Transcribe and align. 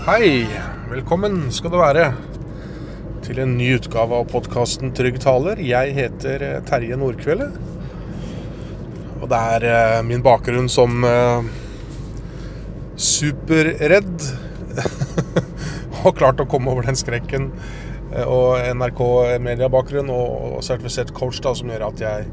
Hei, 0.00 0.48
velkommen 0.88 1.50
skal 1.52 1.74
du 1.74 1.76
være 1.76 2.06
til 3.20 3.36
en 3.42 3.50
ny 3.58 3.66
utgave 3.76 4.16
av 4.16 4.30
podkasten 4.32 4.94
Trygg 4.96 5.18
taler. 5.20 5.60
Jeg 5.60 5.92
heter 5.92 6.44
eh, 6.46 6.62
Terje 6.64 6.96
Nordkvelde. 6.96 7.50
Og 9.20 9.26
det 9.28 9.42
er 9.58 9.68
eh, 9.68 9.98
min 10.08 10.24
bakgrunn 10.24 10.72
som 10.72 11.04
eh, 11.04 11.52
superredd 12.96 14.24
og 16.06 16.16
klart 16.16 16.40
å 16.40 16.48
komme 16.48 16.72
over 16.72 16.88
den 16.88 16.96
skrekken. 16.96 17.52
Og 18.24 18.56
NRK-mediebakgrunn 18.80 20.08
og 20.16 20.62
sertifisert 20.64 21.12
coach 21.12 21.44
da, 21.44 21.52
som 21.52 21.68
gjør 21.68 21.90
at 21.92 22.06
jeg 22.08 22.30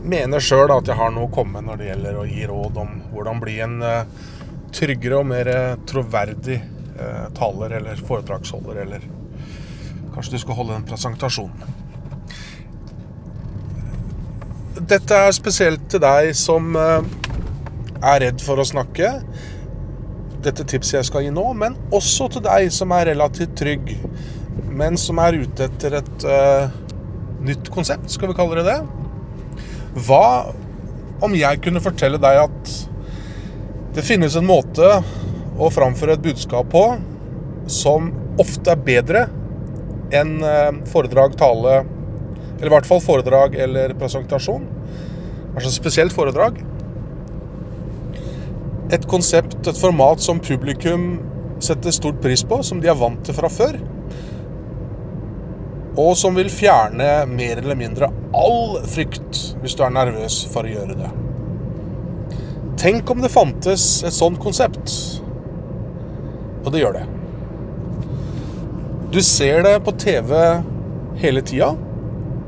mener 0.00 0.40
sjøl 0.40 0.72
at 0.80 0.88
jeg 0.88 0.96
har 0.96 1.12
noe 1.12 1.28
å 1.28 1.36
komme 1.36 1.60
med 1.60 1.68
når 1.68 1.82
det 1.82 1.92
gjelder 1.92 2.22
å 2.24 2.28
gi 2.32 2.52
råd 2.56 2.84
om 2.88 3.00
hvordan 3.12 3.44
bli 3.44 3.60
en 3.68 3.82
tryggere 4.72 5.20
og 5.20 5.34
mer 5.36 5.58
troverdig 5.84 6.62
taler 7.36 7.78
eller 7.78 8.02
foredragsholder, 8.08 8.82
eller 8.84 9.06
kanskje 10.14 10.36
du 10.36 10.42
skal 10.42 10.58
holde 10.58 10.76
en 10.76 10.86
presentasjon. 10.86 11.52
Dette 14.92 15.18
er 15.26 15.34
spesielt 15.36 15.84
til 15.92 16.02
deg 16.02 16.32
som 16.36 16.74
eh, 16.76 17.04
er 18.02 18.22
redd 18.24 18.42
for 18.42 18.60
å 18.60 18.66
snakke. 18.66 19.12
Dette 20.42 20.66
tipset 20.66 20.98
jeg 20.98 21.08
skal 21.08 21.26
gi 21.26 21.34
nå, 21.34 21.44
men 21.54 21.76
også 21.94 22.28
til 22.34 22.44
deg 22.44 22.72
som 22.74 22.92
er 22.96 23.12
relativt 23.12 23.54
trygg, 23.60 23.92
men 24.72 24.98
som 24.98 25.20
er 25.22 25.38
ute 25.44 25.68
etter 25.68 26.00
et 26.00 26.24
uh, 26.26 26.72
nytt 27.46 27.70
konsept, 27.70 28.10
skal 28.10 28.32
vi 28.32 28.36
kalle 28.36 28.58
det 28.58 28.72
det. 28.72 29.60
Hva 30.08 30.24
om 31.22 31.36
jeg 31.38 31.60
kunne 31.62 31.82
fortelle 31.84 32.18
deg 32.18 32.40
at 32.42 32.72
det 33.94 34.02
finnes 34.02 34.34
en 34.34 34.48
måte 34.48 34.88
å 35.60 35.70
framføre 35.72 36.16
et 36.16 36.24
budskap 36.24 36.70
på 36.72 36.84
som 37.70 38.10
ofte 38.40 38.72
er 38.72 38.84
bedre 38.84 39.26
enn 40.12 40.38
eh, 40.44 40.70
foredrag, 40.92 41.36
tale 41.40 41.82
Eller 42.58 42.70
i 42.70 42.74
hvert 42.76 42.86
fall 42.86 43.00
foredrag 43.02 43.56
eller 43.58 43.90
presentasjon. 43.98 44.68
Altså 45.56 45.72
spesielt 45.74 46.14
foredrag. 46.14 46.60
Et 48.94 49.06
konsept, 49.10 49.56
et 49.66 49.80
format 49.80 50.22
som 50.22 50.38
publikum 50.38 51.16
setter 51.62 51.90
stort 51.90 52.20
pris 52.22 52.44
på, 52.46 52.60
som 52.62 52.78
de 52.78 52.90
er 52.92 52.98
vant 53.00 53.18
til 53.26 53.34
fra 53.34 53.50
før. 53.50 53.80
Og 55.98 56.14
som 56.16 56.38
vil 56.38 56.52
fjerne 56.54 57.08
mer 57.28 57.58
eller 57.58 57.80
mindre 57.82 58.12
all 58.30 58.78
frykt 58.88 59.42
hvis 59.64 59.74
du 59.74 59.82
er 59.82 59.96
nervøs 59.98 60.44
for 60.52 60.62
å 60.62 60.72
gjøre 60.76 61.00
det. 61.02 61.10
Tenk 62.78 63.10
om 63.10 63.20
det 63.22 63.32
fantes 63.34 64.04
et 64.06 64.14
sånt 64.14 64.38
konsept. 64.42 65.11
Det 66.72 66.80
gjør 66.80 66.96
det. 66.96 67.06
Du 69.12 69.20
ser 69.20 69.60
det 69.66 69.74
på 69.84 69.92
TV 70.00 70.30
hele 71.20 71.42
tida, 71.44 71.74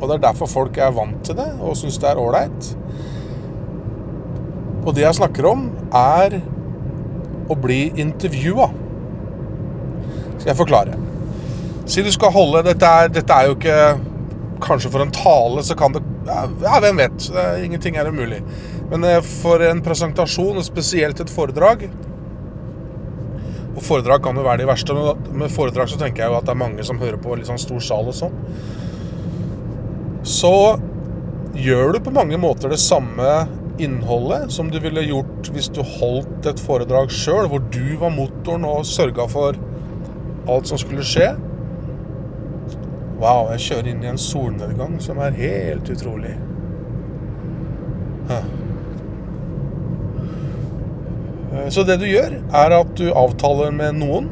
og 0.00 0.08
det 0.08 0.14
er 0.14 0.22
derfor 0.30 0.48
folk 0.48 0.78
er 0.80 0.94
vant 0.96 1.18
til 1.26 1.36
det 1.36 1.50
og 1.60 1.76
syns 1.76 1.98
det 2.00 2.08
er 2.08 2.20
ålreit. 2.20 2.70
Og 4.86 4.94
det 4.96 5.04
jeg 5.04 5.18
snakker 5.18 5.48
om, 5.50 5.66
er 5.92 6.38
å 7.50 7.56
bli 7.60 7.90
intervjua. 8.00 8.70
Skal 10.38 10.50
jeg 10.52 10.58
forklare. 10.62 10.96
Si 11.86 12.02
du 12.02 12.10
skal 12.10 12.32
holde 12.34 12.64
Dette 12.66 12.88
er, 12.88 13.12
dette 13.14 13.34
er 13.34 13.46
jo 13.46 13.54
ikke 13.54 13.76
Kanskje 14.64 14.90
for 14.90 15.04
en 15.04 15.12
tale 15.14 15.62
så 15.62 15.76
kan 15.78 15.92
det 15.94 16.00
Ja, 16.26 16.78
hvem 16.82 16.98
vet? 16.98 17.28
Ingenting 17.62 17.98
er 18.00 18.08
umulig. 18.08 18.40
Men 18.90 19.04
eh, 19.06 19.20
for 19.42 19.62
en 19.62 19.82
presentasjon, 19.84 20.56
og 20.58 20.64
spesielt 20.66 21.20
et 21.22 21.30
foredrag 21.30 21.84
Og 23.76 23.84
foredrag 23.84 24.22
kan 24.24 24.36
jo 24.38 24.44
være 24.46 24.62
de 24.62 24.68
verste, 24.70 24.96
men 24.96 25.40
med 25.42 25.52
foredrag 25.52 25.90
så 25.92 25.98
tenker 26.00 26.24
jeg 26.24 26.32
jo 26.32 26.38
at 26.38 26.48
det 26.48 26.54
er 26.54 26.62
mange 26.64 26.84
som 26.86 27.00
hører 27.00 27.20
på 27.20 27.36
litt 27.36 27.48
sånn 27.50 27.60
stor 27.60 27.82
sal 27.84 28.08
og 28.08 28.16
sånn. 28.16 28.36
Så 30.26 30.54
gjør 31.56 31.94
du 31.94 32.00
på 32.04 32.14
mange 32.16 32.40
måter 32.40 32.72
det 32.72 32.80
samme 32.80 33.28
innholdet 33.78 34.52
som 34.52 34.70
du 34.72 34.78
ville 34.80 35.04
gjort 35.04 35.50
hvis 35.52 35.68
du 35.76 35.82
holdt 35.84 36.48
et 36.48 36.60
foredrag 36.60 37.12
sjøl, 37.12 37.50
hvor 37.52 37.60
du 37.72 37.98
var 38.00 38.14
motoren 38.14 38.64
og 38.68 38.88
sørga 38.88 39.28
for 39.30 39.60
alt 40.48 40.70
som 40.70 40.80
skulle 40.80 41.04
skje. 41.04 41.34
Wow, 43.20 43.50
jeg 43.54 43.64
kjører 43.68 43.92
inn 43.92 44.04
i 44.04 44.12
en 44.12 44.20
solnedgang 44.20 44.98
som 45.04 45.20
er 45.24 45.36
helt 45.36 45.88
utrolig. 45.92 46.36
Huh. 48.30 48.55
Eh, 51.52 51.68
Så 51.70 51.84
det 51.86 51.98
du 52.00 52.06
gjør, 52.08 52.40
er 52.54 52.74
at 52.80 52.96
du 52.98 53.06
avtaler 53.12 53.74
med 53.74 54.00
noen 54.00 54.30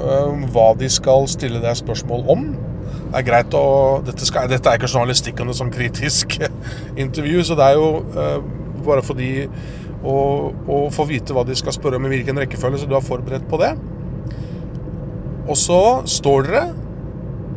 eh, 0.00 0.46
hva 0.52 0.68
de 0.78 0.90
skal 0.92 1.26
stille 1.30 1.62
deg 1.64 1.78
spørsmål 1.78 2.26
om. 2.32 2.46
Det 3.06 3.20
er 3.20 3.26
greit 3.26 3.54
å 3.56 3.64
Dette, 4.06 4.26
skal, 4.28 4.48
dette 4.50 4.70
er 4.70 4.78
ikke 4.78 4.90
journalistikk 4.90 5.40
og 5.42 5.50
noe 5.50 5.58
sånn 5.58 5.72
kritisk 5.74 6.38
intervju, 7.04 7.42
så 7.46 7.58
det 7.58 7.70
er 7.70 7.80
jo 7.80 7.90
eh, 8.14 8.38
bare 8.86 9.02
for 9.02 9.18
de 9.18 9.30
å, 10.06 10.16
å 10.70 10.80
få 10.94 11.06
vite 11.08 11.34
hva 11.34 11.42
de 11.46 11.56
skal 11.58 11.74
spørre 11.74 11.98
om 11.98 12.06
i 12.06 12.12
hvilken 12.12 12.38
rekkefølge, 12.38 12.82
så 12.82 12.90
du 12.90 12.94
er 12.94 13.04
forberedt 13.04 13.46
på 13.50 13.58
det. 13.62 13.72
Og 15.46 15.56
så 15.58 15.80
står 16.10 16.46
dere, 16.46 16.62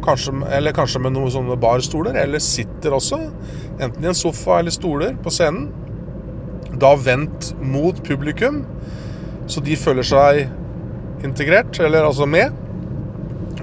kanskje, 0.06 0.34
eller 0.56 0.74
kanskje 0.74 1.02
med 1.04 1.14
noen 1.14 1.34
sånne 1.34 1.58
barstoler, 1.62 2.18
eller 2.24 2.42
sitter 2.42 2.96
også, 2.98 3.20
enten 3.78 4.06
i 4.06 4.10
en 4.10 4.18
sofa 4.18 4.60
eller 4.62 4.74
stoler 4.74 5.14
på 5.22 5.34
scenen. 5.34 5.68
Da 6.80 6.94
vendt 6.96 7.54
mot 7.62 7.98
publikum, 8.06 8.64
så 9.50 9.64
de 9.66 9.76
føler 9.80 10.06
seg 10.08 11.26
integrert, 11.26 11.80
eller 11.84 12.08
altså 12.08 12.28
med. 12.30 12.56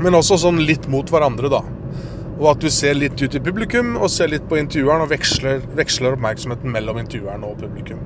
Men 0.02 0.18
også 0.18 0.36
sånn 0.42 0.60
litt 0.68 0.88
mot 0.92 1.08
hverandre, 1.08 1.48
da. 1.52 1.62
Og 2.36 2.50
at 2.50 2.60
du 2.60 2.68
ser 2.72 2.98
litt 2.98 3.16
ut 3.22 3.38
i 3.38 3.40
publikum, 3.40 3.94
og 3.96 4.12
ser 4.12 4.28
litt 4.28 4.44
på 4.48 4.58
intervjueren, 4.60 5.06
og 5.06 5.12
veksler, 5.14 5.62
veksler 5.78 6.18
oppmerksomheten 6.18 6.72
mellom 6.72 7.00
intervjueren 7.00 7.46
og 7.48 7.56
publikum. 7.62 8.02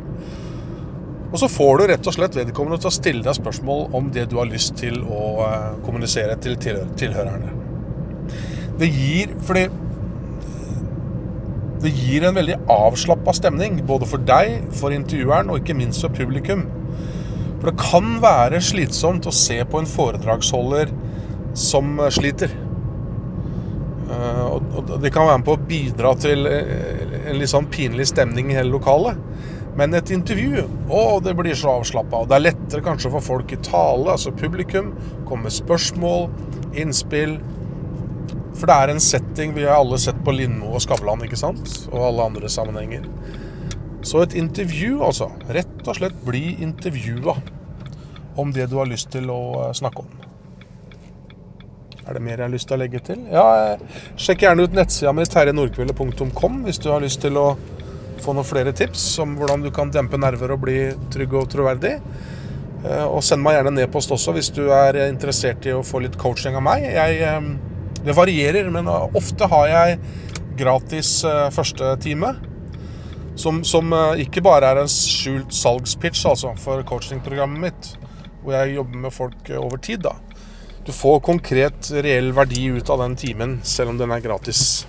Og 1.31 1.39
så 1.39 1.49
får 1.51 1.79
du 1.79 1.85
rett 1.91 2.09
og 2.11 2.15
slett 2.15 2.37
vedkommende 2.39 2.81
til 2.83 2.91
å 2.91 2.95
stille 2.95 3.27
deg 3.27 3.37
spørsmål 3.39 3.85
om 3.95 4.11
det 4.15 4.27
du 4.31 4.37
har 4.41 4.51
lyst 4.51 4.77
til 4.81 4.99
å 5.03 5.25
eh, 5.47 5.67
kommunisere 5.87 6.35
til 6.43 6.59
tilhørerne. 6.59 7.55
Det 8.81 8.89
gir 8.89 9.35
Fordi 9.45 9.67
det 11.81 11.93
gir 11.97 12.27
en 12.29 12.37
veldig 12.37 12.59
avslappa 12.71 13.33
stemning, 13.37 13.81
både 13.89 14.09
for 14.09 14.23
deg, 14.29 14.67
for 14.77 14.93
intervjueren 14.93 15.51
og 15.53 15.63
ikke 15.63 15.79
minst 15.79 16.05
for 16.05 16.13
publikum. 16.13 16.67
For 17.61 17.71
det 17.71 17.81
kan 17.81 18.19
være 18.23 18.61
slitsomt 18.65 19.29
å 19.29 19.35
se 19.35 19.59
på 19.69 19.81
en 19.81 19.89
foredragsholder 19.89 20.93
som 21.57 21.97
sliter. 22.13 22.53
Eh, 24.11 24.45
Og 24.51 25.01
det 25.03 25.13
kan 25.13 25.29
være 25.29 25.39
med 25.41 25.49
på 25.49 25.57
å 25.57 25.69
bidra 25.69 26.15
til 26.21 26.47
eh, 26.51 27.31
en 27.31 27.39
litt 27.39 27.53
sånn 27.53 27.69
pinlig 27.71 28.09
stemning 28.11 28.51
i 28.51 28.59
hele 28.59 28.73
lokalet. 28.73 29.19
Men 29.79 29.95
et 29.95 30.11
intervju, 30.11 30.65
å, 30.91 31.21
det 31.23 31.37
blir 31.39 31.55
så 31.57 31.77
avslappa. 31.79 32.25
Det 32.29 32.37
er 32.37 32.47
lettere 32.49 32.85
kanskje 32.85 33.13
for 33.15 33.25
folk 33.25 33.53
i 33.55 33.61
tale, 33.65 34.11
altså 34.17 34.33
publikum, 34.35 34.91
komme 35.29 35.47
med 35.47 35.55
spørsmål, 35.55 36.27
innspill. 36.81 37.39
For 38.59 38.67
det 38.69 38.77
er 38.77 38.93
en 38.93 39.01
setting 39.03 39.55
vi 39.57 39.65
har 39.65 39.79
alle 39.79 39.99
sett 40.03 40.19
på 40.25 40.35
Lindmo 40.35 40.75
og 40.75 40.83
Skavlan, 40.85 41.23
ikke 41.25 41.39
sant? 41.39 41.71
Og 41.93 42.03
alle 42.11 42.27
andre 42.33 42.51
sammenhenger. 42.53 43.07
Så 44.03 44.23
et 44.25 44.35
intervju, 44.41 45.01
altså. 45.05 45.31
Rett 45.53 45.87
og 45.87 45.97
slett 45.99 46.17
bli 46.27 46.57
intervjua 46.65 47.37
om 48.41 48.53
det 48.55 48.67
du 48.71 48.79
har 48.81 48.89
lyst 48.89 49.11
til 49.13 49.29
å 49.33 49.41
eh, 49.67 49.73
snakke 49.77 50.05
om. 50.05 50.17
Er 52.09 52.17
det 52.17 52.23
mer 52.25 52.39
jeg 52.41 52.47
har 52.47 52.53
lyst 52.55 52.67
til 52.71 52.79
å 52.79 52.81
legge 52.81 53.01
til? 53.07 53.21
Ja, 53.31 53.45
eh, 53.75 54.01
sjekk 54.19 54.47
gjerne 54.47 54.65
ut 54.67 54.75
nettsida 54.77 55.13
mi 55.15 55.27
terjenordkvelde.com 55.29 56.63
hvis 56.67 56.81
du 56.83 56.89
har 56.91 57.05
lyst 57.05 57.21
til 57.23 57.37
å 57.39 57.49
få 58.21 58.35
noen 58.37 58.45
flere 58.49 58.73
tips 58.77 59.05
om 59.23 59.37
hvordan 59.39 59.63
du 59.65 59.71
kan 59.73 59.93
dempe 59.93 60.19
nerver 60.21 60.53
og 60.57 60.63
bli 60.65 60.79
trygg 61.13 61.37
og 61.41 61.49
troverdig. 61.53 61.99
Eh, 62.85 63.05
Og 63.07 63.21
send 63.25 63.45
meg 63.45 63.59
gjerne 63.59 63.75
en 63.77 63.83
e-post 63.85 64.13
også 64.17 64.35
hvis 64.37 64.51
du 64.57 64.65
er 64.73 64.97
interessert 65.11 65.69
i 65.69 65.77
å 65.77 65.85
få 65.87 66.01
litt 66.07 66.17
coaching 66.21 66.57
av 66.57 66.65
meg. 66.65 66.89
Jeg, 66.89 67.21
det 68.05 68.17
varierer, 68.17 68.71
men 68.73 68.89
ofte 68.89 69.49
har 69.51 69.69
jeg 69.69 69.99
gratis 70.61 71.25
eh, 71.25 71.49
første 71.55 71.97
time. 72.03 72.35
Som, 73.37 73.63
som 73.65 73.93
eh, 73.97 74.25
ikke 74.27 74.43
bare 74.45 74.73
er 74.73 74.83
en 74.83 74.91
skjult 74.91 75.55
salgspitch 75.57 76.27
altså, 76.29 76.55
for 76.61 76.85
coachingprogrammet 76.89 77.65
mitt, 77.65 77.93
hvor 78.43 78.57
jeg 78.59 78.77
jobber 78.79 79.05
med 79.07 79.17
folk 79.17 79.51
eh, 79.53 79.61
over 79.61 79.81
tid. 79.81 80.05
da. 80.09 80.17
Du 80.87 80.93
får 80.97 81.21
konkret, 81.25 81.93
reell 82.05 82.33
verdi 82.37 82.67
ut 82.73 82.91
av 82.91 83.05
den 83.05 83.17
timen, 83.21 83.59
selv 83.65 83.93
om 83.93 84.01
den 84.01 84.13
er 84.13 84.25
gratis. 84.25 84.87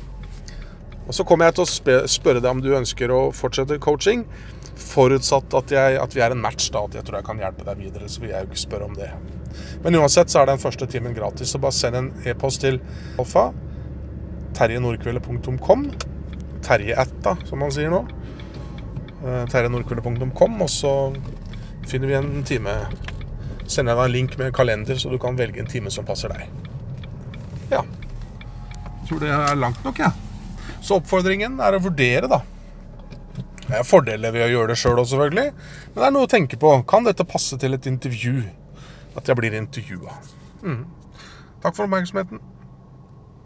Og 1.07 1.15
Så 1.15 1.25
kommer 1.27 1.49
jeg 1.49 1.57
til 1.57 1.65
å 1.65 2.07
spørre 2.09 2.41
deg 2.41 2.49
om 2.51 2.61
du 2.63 2.71
ønsker 2.77 3.11
å 3.11 3.21
fortsette 3.35 3.79
coaching, 3.83 4.25
forutsatt 4.81 5.53
at, 5.57 5.73
jeg, 5.73 5.97
at 5.99 6.15
vi 6.15 6.23
er 6.23 6.33
en 6.33 6.41
match, 6.41 6.69
da, 6.73 6.85
at 6.85 6.95
jeg 6.97 7.05
tror 7.07 7.19
jeg 7.19 7.27
kan 7.27 7.41
hjelpe 7.41 7.65
deg 7.67 7.81
videre. 7.81 8.09
Så 8.09 8.23
vil 8.23 8.31
jeg 8.31 8.45
jo 8.45 8.51
ikke 8.51 8.63
spørre 8.63 8.87
om 8.87 8.95
det. 8.97 9.09
Men 9.83 9.97
uansett 9.99 10.31
så 10.31 10.41
er 10.41 10.51
den 10.51 10.61
første 10.61 10.87
timen 10.89 11.15
gratis, 11.17 11.51
så 11.51 11.61
bare 11.61 11.75
send 11.75 11.99
en 11.99 12.09
e-post 12.29 12.63
til 12.63 12.79
alfa. 13.19 13.49
terjenordkveldet.com. 14.57 15.85
Terjeatta, 16.65 17.35
som 17.49 17.63
man 17.63 17.73
sier 17.73 17.91
nå. 17.91 18.03
Terjenordkveldet.com. 19.21 20.61
og 20.61 20.69
så 20.71 20.95
finner 21.89 22.07
vi 22.07 22.17
en 22.17 22.43
time 22.47 22.75
sender 23.71 23.95
jeg 23.95 23.99
deg 23.99 24.09
en 24.09 24.15
link 24.15 24.35
med 24.37 24.49
en 24.49 24.55
kalender, 24.55 24.99
så 24.99 25.11
du 25.11 25.17
kan 25.21 25.37
velge 25.39 25.61
en 25.63 25.69
time 25.69 25.91
som 25.93 26.07
passer 26.07 26.31
deg. 26.33 26.49
Ja. 27.71 27.85
Jeg 29.01 29.07
tror 29.07 29.23
det 29.23 29.31
er 29.31 29.55
langt 29.59 29.87
nok, 29.87 30.01
jeg. 30.01 30.11
Ja. 30.11 30.30
Så 30.81 30.99
oppfordringen 30.99 31.59
er 31.63 31.77
å 31.77 31.83
vurdere, 31.83 32.29
da. 32.31 32.41
Det 33.67 33.77
er 33.79 33.87
fordeler 33.87 34.33
ved 34.35 34.45
å 34.47 34.51
gjøre 34.51 34.73
det 34.73 34.79
sjøl 34.81 34.99
òg, 34.99 35.07
selvfølgelig. 35.11 35.51
Men 35.91 35.99
det 36.01 36.07
er 36.07 36.15
noe 36.15 36.27
å 36.27 36.31
tenke 36.31 36.57
på. 36.59 36.73
Kan 36.89 37.05
dette 37.07 37.27
passe 37.27 37.59
til 37.61 37.77
et 37.77 37.87
intervju? 37.87 38.41
At 39.15 39.27
jeg 39.27 39.37
blir 39.39 39.55
intervjua. 39.55 40.17
Mm. 40.63 40.81
Takk 41.63 41.77
for 41.77 41.85
oppmerksomheten. 41.85 42.41